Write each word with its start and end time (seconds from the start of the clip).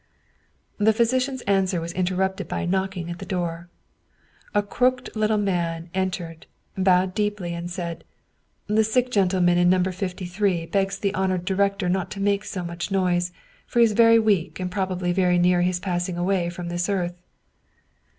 The 0.79 0.93
physician's 0.93 1.41
answer 1.43 1.79
was 1.79 1.91
interrupted 1.91 2.47
by 2.47 2.61
a 2.61 2.65
knocking 2.65 3.11
at 3.11 3.19
the 3.19 3.23
door. 3.27 3.69
A 4.55 4.63
crooked 4.63 5.15
little 5.15 5.37
man 5.37 5.91
entered, 5.93 6.47
bowed 6.75 7.13
deeply 7.13 7.53
and 7.53 7.69
said:" 7.69 8.03
The 8.65 8.83
sick 8.83 9.11
gentleman 9.11 9.59
in 9.59 9.69
No. 9.69 9.83
53 9.83 10.65
begs 10.65 10.97
the 10.97 11.11
hon 11.13 11.33
ored 11.37 11.45
director 11.45 11.87
not 11.87 12.09
to 12.09 12.19
make 12.19 12.45
so 12.45 12.63
much 12.63 12.89
noise, 12.89 13.31
for 13.67 13.77
he 13.77 13.85
is 13.85 13.91
very 13.91 14.17
weak 14.17 14.59
and 14.59 14.71
probably 14.71 15.11
very 15.11 15.37
near 15.37 15.61
his 15.61 15.79
passing 15.79 16.17
away 16.17 16.49
from 16.49 16.69
this 16.69 16.89
earth." 16.89 17.21